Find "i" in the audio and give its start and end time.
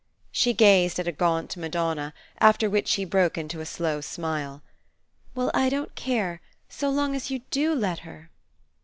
5.53-5.69